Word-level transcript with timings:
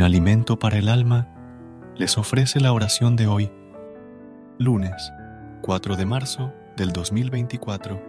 Un 0.00 0.06
alimento 0.06 0.58
para 0.58 0.78
el 0.78 0.88
alma 0.88 1.28
les 1.94 2.16
ofrece 2.16 2.58
la 2.58 2.72
oración 2.72 3.16
de 3.16 3.26
hoy, 3.26 3.52
lunes 4.56 5.12
4 5.60 5.94
de 5.94 6.06
marzo 6.06 6.54
del 6.74 6.90
2024. 6.90 8.02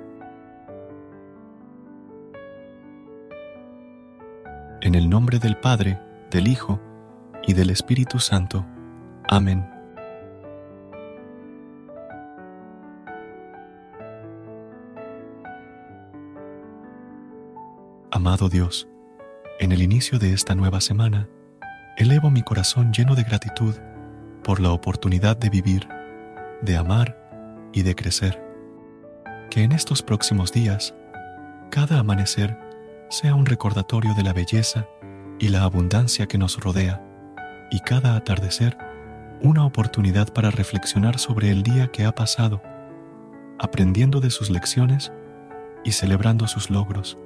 En 4.79 4.95
el 4.95 5.09
nombre 5.09 5.37
del 5.39 5.57
Padre, 5.57 5.99
del 6.29 6.47
Hijo 6.47 6.79
y 7.45 7.51
del 7.55 7.69
Espíritu 7.69 8.19
Santo. 8.19 8.65
Amén. 9.27 9.69
Amado 18.11 18.47
Dios, 18.47 18.87
en 19.59 19.73
el 19.73 19.81
inicio 19.81 20.19
de 20.19 20.31
esta 20.31 20.55
nueva 20.55 20.79
semana, 20.79 21.27
elevo 21.97 22.29
mi 22.29 22.41
corazón 22.41 22.93
lleno 22.93 23.15
de 23.15 23.23
gratitud 23.23 23.75
por 24.43 24.59
la 24.59 24.71
oportunidad 24.71 25.37
de 25.37 25.49
vivir, 25.49 25.87
de 26.61 26.77
amar 26.77 27.17
y 27.73 27.83
de 27.83 27.95
crecer. 27.95 28.41
Que 29.49 29.63
en 29.63 29.71
estos 29.71 30.01
próximos 30.01 30.51
días, 30.51 30.93
cada 31.69 31.99
amanecer 31.99 32.57
sea 33.09 33.35
un 33.35 33.45
recordatorio 33.45 34.13
de 34.13 34.23
la 34.23 34.33
belleza 34.33 34.87
y 35.39 35.49
la 35.49 35.63
abundancia 35.63 36.27
que 36.27 36.37
nos 36.37 36.59
rodea, 36.59 37.01
y 37.69 37.79
cada 37.79 38.15
atardecer 38.15 38.77
una 39.41 39.65
oportunidad 39.65 40.31
para 40.31 40.51
reflexionar 40.51 41.19
sobre 41.19 41.49
el 41.49 41.63
día 41.63 41.87
que 41.87 42.05
ha 42.05 42.13
pasado, 42.13 42.61
aprendiendo 43.59 44.19
de 44.19 44.29
sus 44.29 44.49
lecciones 44.49 45.11
y 45.83 45.91
celebrando 45.91 46.47
sus 46.47 46.69
logros. 46.69 47.17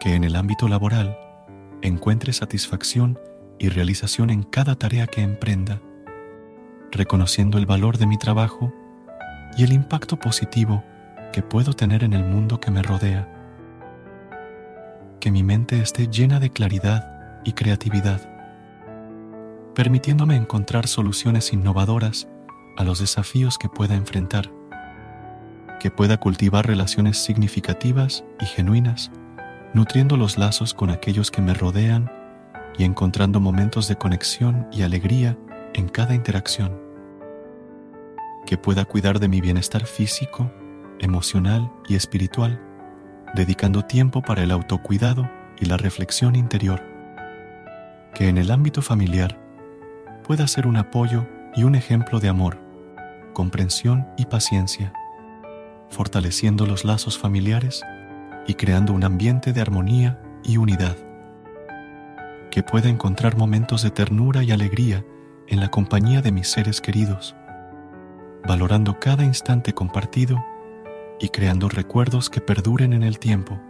Que 0.00 0.14
en 0.14 0.24
el 0.24 0.36
ámbito 0.36 0.68
laboral, 0.68 1.16
encuentre 1.82 2.32
satisfacción 2.32 3.18
y 3.58 3.68
realización 3.68 4.30
en 4.30 4.42
cada 4.42 4.76
tarea 4.76 5.06
que 5.06 5.22
emprenda, 5.22 5.80
reconociendo 6.90 7.58
el 7.58 7.66
valor 7.66 7.98
de 7.98 8.06
mi 8.06 8.18
trabajo 8.18 8.72
y 9.56 9.64
el 9.64 9.72
impacto 9.72 10.18
positivo 10.18 10.84
que 11.32 11.42
puedo 11.42 11.72
tener 11.72 12.04
en 12.04 12.12
el 12.12 12.24
mundo 12.24 12.60
que 12.60 12.70
me 12.70 12.82
rodea. 12.82 13.28
Que 15.20 15.30
mi 15.30 15.42
mente 15.42 15.80
esté 15.80 16.08
llena 16.08 16.40
de 16.40 16.50
claridad 16.50 17.40
y 17.44 17.52
creatividad, 17.52 18.20
permitiéndome 19.74 20.36
encontrar 20.36 20.86
soluciones 20.86 21.52
innovadoras 21.52 22.28
a 22.76 22.84
los 22.84 23.00
desafíos 23.00 23.58
que 23.58 23.68
pueda 23.68 23.94
enfrentar. 23.94 24.50
Que 25.80 25.90
pueda 25.90 26.18
cultivar 26.18 26.66
relaciones 26.66 27.18
significativas 27.18 28.24
y 28.40 28.46
genuinas 28.46 29.10
nutriendo 29.74 30.16
los 30.16 30.38
lazos 30.38 30.74
con 30.74 30.90
aquellos 30.90 31.30
que 31.30 31.42
me 31.42 31.54
rodean 31.54 32.10
y 32.76 32.84
encontrando 32.84 33.40
momentos 33.40 33.88
de 33.88 33.96
conexión 33.96 34.66
y 34.72 34.82
alegría 34.82 35.36
en 35.74 35.88
cada 35.88 36.14
interacción. 36.14 36.80
Que 38.46 38.56
pueda 38.56 38.84
cuidar 38.84 39.18
de 39.18 39.28
mi 39.28 39.40
bienestar 39.40 39.84
físico, 39.84 40.50
emocional 41.00 41.70
y 41.88 41.96
espiritual, 41.96 42.60
dedicando 43.34 43.82
tiempo 43.82 44.22
para 44.22 44.42
el 44.42 44.50
autocuidado 44.50 45.30
y 45.60 45.66
la 45.66 45.76
reflexión 45.76 46.34
interior. 46.34 46.82
Que 48.14 48.28
en 48.28 48.38
el 48.38 48.50
ámbito 48.50 48.80
familiar 48.80 49.38
pueda 50.26 50.46
ser 50.46 50.66
un 50.66 50.76
apoyo 50.76 51.26
y 51.54 51.64
un 51.64 51.74
ejemplo 51.74 52.20
de 52.20 52.28
amor, 52.28 52.58
comprensión 53.34 54.06
y 54.16 54.26
paciencia, 54.26 54.92
fortaleciendo 55.90 56.66
los 56.66 56.84
lazos 56.84 57.18
familiares 57.18 57.82
y 58.48 58.54
creando 58.54 58.94
un 58.94 59.04
ambiente 59.04 59.52
de 59.52 59.60
armonía 59.60 60.18
y 60.42 60.56
unidad, 60.56 60.96
que 62.50 62.62
pueda 62.62 62.88
encontrar 62.88 63.36
momentos 63.36 63.82
de 63.82 63.90
ternura 63.90 64.42
y 64.42 64.50
alegría 64.50 65.04
en 65.46 65.60
la 65.60 65.70
compañía 65.70 66.22
de 66.22 66.32
mis 66.32 66.48
seres 66.48 66.80
queridos, 66.80 67.36
valorando 68.46 68.98
cada 68.98 69.22
instante 69.22 69.74
compartido 69.74 70.42
y 71.20 71.28
creando 71.28 71.68
recuerdos 71.68 72.30
que 72.30 72.40
perduren 72.40 72.94
en 72.94 73.02
el 73.02 73.18
tiempo, 73.18 73.60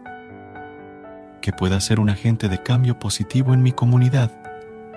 que 1.43 1.53
pueda 1.53 1.81
ser 1.81 1.99
un 1.99 2.09
agente 2.09 2.49
de 2.49 2.63
cambio 2.63 3.01
positivo 3.01 3.55
en 3.55 3.65
mi 3.65 3.73
comunidad, 3.73 4.31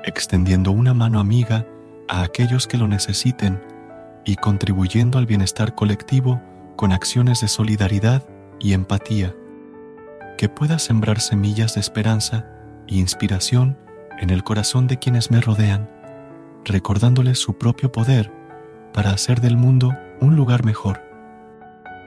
extendiendo 0.03 0.72
una 0.72 0.94
mano 0.94 1.19
amiga 1.19 1.66
a 2.08 2.22
aquellos 2.22 2.68
que 2.68 2.78
lo 2.78 2.88
necesiten 2.88 3.59
y 4.25 4.36
contribuyendo 4.36 5.18
al 5.18 5.25
bienestar 5.25 5.74
colectivo 5.74 6.40
con 6.75 6.92
acciones 6.92 7.42
de 7.42 7.48
solidaridad 7.48 8.24
y 8.59 8.74
empatía 8.74 9.34
que 10.41 10.50
pueda 10.50 10.80
sembrar 10.80 11.21
semillas 11.21 11.75
de 11.75 11.81
esperanza 11.81 12.48
e 12.88 12.95
inspiración 12.95 13.77
en 14.19 14.31
el 14.31 14.44
corazón 14.44 14.88
de 14.88 14.98
quienes 14.98 15.30
me 15.30 15.39
rodean, 15.39 15.88
recordándoles 16.65 17.38
su 17.38 17.60
propio 17.60 17.92
poder 17.92 18.31
para 18.92 19.12
hacer 19.12 19.39
del 19.39 19.56
mundo 19.56 19.95
un 20.19 20.36
lugar 20.36 20.65
mejor. 20.65 21.00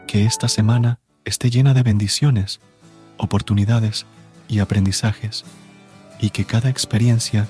Que 0.09 0.25
esta 0.25 0.49
semana 0.49 0.99
esté 1.25 1.49
llena 1.49 1.75
de 1.75 1.85
bendiciones, 1.85 2.59
oportunidades 3.19 4.05
y 4.49 4.59
aprendizajes, 4.59 5.45
y 6.19 6.31
que 6.31 6.45
cada 6.45 6.71
experiencia, 6.71 7.47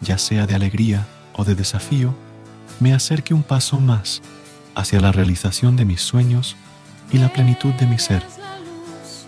ya 0.00 0.18
sea 0.18 0.48
de 0.48 0.56
alegría 0.56 1.06
o 1.34 1.44
de 1.44 1.54
desafío, 1.54 2.16
me 2.80 2.94
acerque 2.94 3.32
un 3.32 3.44
paso 3.44 3.78
más 3.78 4.22
hacia 4.74 4.98
la 4.98 5.12
realización 5.12 5.76
de 5.76 5.84
mis 5.84 6.00
sueños 6.00 6.56
y 7.12 7.18
la 7.18 7.32
plenitud 7.32 7.74
de 7.74 7.86
mi 7.86 8.00
ser. 8.00 8.24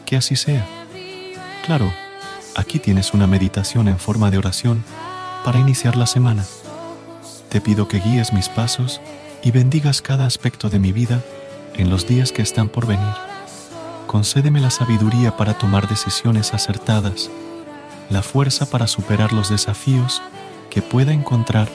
Que 0.05 0.17
así 0.17 0.35
sea. 0.35 0.78
Claro, 1.69 1.93
aquí 2.57 2.79
tienes 2.79 3.13
una 3.13 3.27
meditación 3.27 3.89
en 3.89 3.99
forma 3.99 4.31
de 4.31 4.39
oración 4.39 4.83
para 5.45 5.59
iniciar 5.59 5.97
la 5.97 6.07
semana. 6.07 6.47
Te 7.51 7.61
pido 7.61 7.89
que 7.89 8.01
guíes 8.01 8.33
mis 8.33 8.49
pasos 8.49 9.03
y 9.43 9.51
bendigas 9.51 10.01
cada 10.01 10.25
aspecto 10.25 10.71
de 10.71 10.79
mi 10.79 10.93
vida 10.93 11.23
en 11.75 11.91
los 11.91 12.09
días 12.09 12.33
que 12.33 12.41
están 12.41 12.71
por 12.71 12.87
venir. 12.87 13.13
concédeme 14.07 14.63
la 14.63 14.71
sabiduría 14.71 15.37
para 15.37 15.59
tomar 15.59 15.89
decisiones 15.89 16.55
acertadas, 16.55 17.29
la 18.09 18.23
fuerza 18.23 18.71
para 18.71 18.87
superar 18.87 19.35
los 19.35 19.51
desafíos 19.51 20.23
que 20.71 20.81
pueda 20.81 21.13
encontrar 21.13 21.69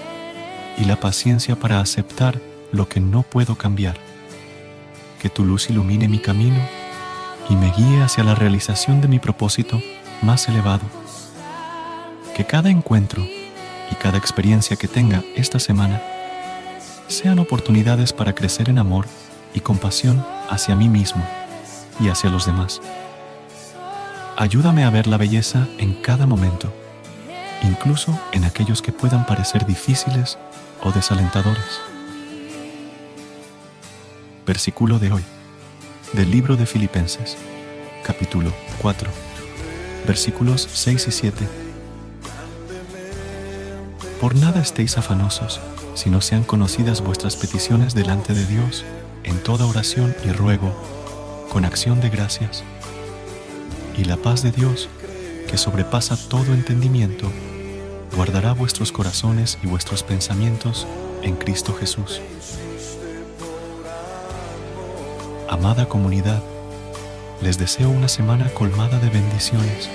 y 0.75 0.85
la 0.85 0.99
paciencia 0.99 1.55
para 1.55 1.79
aceptar 1.79 2.41
lo 2.71 2.89
que 2.89 2.99
no 2.99 3.21
puedo 3.21 3.59
cambiar. 3.59 3.97
Que 5.21 5.29
tu 5.29 5.45
luz 5.45 5.69
ilumine 5.69 6.07
mi 6.07 6.17
camino 6.17 6.82
y 7.49 7.55
me 7.55 7.71
guíe 7.71 8.01
hacia 8.01 8.23
la 8.23 8.35
realización 8.35 9.01
de 9.01 9.07
mi 9.07 9.19
propósito 9.19 9.81
más 10.21 10.47
elevado. 10.47 10.83
Que 12.35 12.45
cada 12.45 12.69
encuentro 12.69 13.23
y 13.23 13.95
cada 13.95 14.17
experiencia 14.17 14.75
que 14.75 14.87
tenga 14.87 15.23
esta 15.35 15.59
semana 15.59 16.01
sean 17.07 17.39
oportunidades 17.39 18.13
para 18.13 18.33
crecer 18.33 18.69
en 18.69 18.79
amor 18.79 19.05
y 19.53 19.59
compasión 19.59 20.25
hacia 20.49 20.75
mí 20.75 20.89
mismo 20.89 21.23
y 21.99 22.09
hacia 22.09 22.29
los 22.29 22.45
demás. 22.45 22.81
Ayúdame 24.35 24.83
a 24.83 24.89
ver 24.89 25.05
la 25.05 25.17
belleza 25.17 25.67
en 25.77 25.93
cada 25.93 26.25
momento, 26.25 26.73
incluso 27.61 28.19
en 28.31 28.45
aquellos 28.45 28.81
que 28.81 28.91
puedan 28.91 29.25
parecer 29.27 29.65
difíciles 29.65 30.39
o 30.81 30.91
desalentadores. 30.91 31.81
Versículo 34.45 34.97
de 34.97 35.11
hoy, 35.11 35.23
del 36.13 36.29
libro 36.29 36.55
de 36.55 36.67
Filipenses, 36.67 37.37
capítulo 38.03 38.53
4, 38.83 39.09
versículos 40.05 40.69
6 40.71 41.07
y 41.07 41.11
7. 41.11 41.47
Por 44.21 44.35
nada 44.35 44.61
estéis 44.61 44.99
afanosos, 44.99 45.59
si 45.95 46.11
no 46.11 46.21
sean 46.21 46.43
conocidas 46.43 47.01
vuestras 47.01 47.35
peticiones 47.35 47.95
delante 47.95 48.33
de 48.33 48.45
Dios 48.45 48.85
en 49.23 49.39
toda 49.39 49.65
oración 49.65 50.15
y 50.23 50.31
ruego, 50.31 50.71
con 51.51 51.65
acción 51.65 51.99
de 51.99 52.11
gracias. 52.11 52.63
Y 53.97 54.03
la 54.05 54.17
paz 54.17 54.43
de 54.43 54.51
Dios, 54.51 54.89
que 55.49 55.57
sobrepasa 55.57 56.15
todo 56.29 56.53
entendimiento, 56.53 57.31
guardará 58.15 58.53
vuestros 58.53 58.91
corazones 58.91 59.57
y 59.63 59.67
vuestros 59.67 60.03
pensamientos 60.03 60.85
en 61.23 61.35
Cristo 61.35 61.73
Jesús. 61.73 62.21
Amada 65.53 65.85
comunidad, 65.85 66.41
les 67.43 67.59
deseo 67.59 67.87
una 67.91 68.07
semana 68.07 68.49
colmada 68.55 68.97
de 68.97 69.11
bendiciones, 69.11 69.87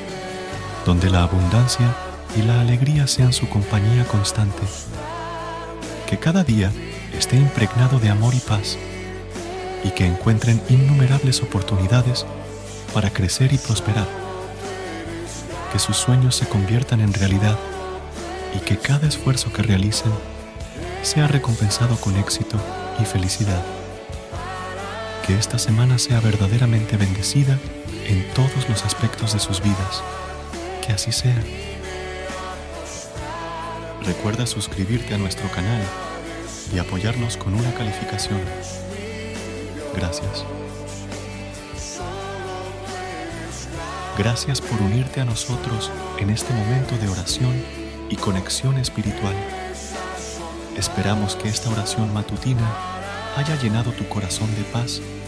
donde 0.87 1.11
la 1.11 1.25
abundancia 1.25 1.97
y 2.37 2.43
la 2.43 2.61
alegría 2.61 3.09
sean 3.09 3.33
su 3.33 3.49
compañía 3.49 4.05
constante. 4.05 4.63
Que 6.09 6.17
cada 6.17 6.45
día 6.45 6.71
esté 7.13 7.35
impregnado 7.35 7.99
de 7.99 8.09
amor 8.09 8.37
y 8.37 8.39
paz 8.39 8.79
y 9.83 9.91
que 9.91 10.07
encuentren 10.07 10.63
innumerables 10.69 11.43
oportunidades 11.43 12.25
para 12.95 13.11
crecer 13.11 13.53
y 13.53 13.59
prosperar. 13.59 14.07
Que 15.73 15.81
sus 15.81 15.97
sueños 15.97 16.37
se 16.37 16.47
conviertan 16.47 17.01
en 17.01 17.13
realidad 17.13 17.59
y 18.55 18.61
que 18.61 18.79
cada 18.79 19.09
esfuerzo 19.09 19.53
que 19.53 19.65
realicen 19.65 20.13
sea 21.03 21.27
recompensado 21.27 21.97
con 21.97 22.17
éxito 22.17 22.59
y 23.03 23.05
felicidad. 23.05 23.78
Que 25.29 25.35
esta 25.35 25.59
semana 25.59 25.99
sea 25.99 26.21
verdaderamente 26.21 26.97
bendecida 26.97 27.59
en 28.07 28.27
todos 28.33 28.67
los 28.67 28.83
aspectos 28.87 29.35
de 29.35 29.39
sus 29.39 29.63
vidas. 29.63 30.03
Que 30.81 30.95
así 30.95 31.13
sea. 31.13 31.37
Recuerda 34.07 34.47
suscribirte 34.47 35.13
a 35.13 35.19
nuestro 35.19 35.47
canal 35.51 35.83
y 36.73 36.79
apoyarnos 36.79 37.37
con 37.37 37.53
una 37.53 37.75
calificación. 37.75 38.41
Gracias. 39.95 40.47
Gracias 44.17 44.63
por 44.63 44.81
unirte 44.81 45.21
a 45.21 45.27
nosotros 45.27 45.91
en 46.19 46.31
este 46.31 46.55
momento 46.55 46.97
de 46.97 47.07
oración 47.07 47.53
y 48.09 48.17
conexión 48.17 48.79
espiritual. 48.79 49.35
Esperamos 50.75 51.37
que 51.37 51.51
esta 51.51 51.69
oración 51.69 52.15
matutina 52.15 52.67
haya 53.37 53.57
llenado 53.57 53.93
tu 53.93 54.09
corazón 54.09 54.49
de 54.57 54.63
paz 54.73 55.03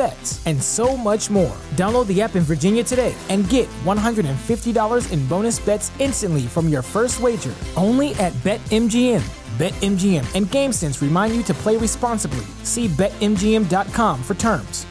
bets, 0.00 0.40
and 0.46 0.62
so 0.62 0.96
much 0.96 1.28
more. 1.28 1.56
Download 1.72 2.06
the 2.06 2.22
app 2.22 2.36
in 2.36 2.42
Virginia 2.42 2.82
today 2.82 3.14
and 3.28 3.46
get 3.50 3.68
$150 3.84 5.12
in 5.12 5.26
bonus 5.26 5.58
bets 5.58 5.92
instantly 5.98 6.42
from 6.42 6.68
your 6.70 6.80
first 6.80 7.20
wager 7.20 7.52
only 7.76 8.14
at 8.14 8.32
BetMGM. 8.44 9.24
BetMGM 9.58 10.24
and 10.34 10.46
GameSense 10.46 11.02
remind 11.02 11.36
you 11.36 11.42
to 11.42 11.52
play 11.52 11.76
responsibly. 11.76 12.46
See 12.62 12.88
BetMGM.com 12.88 14.22
for 14.22 14.34
terms. 14.34 14.86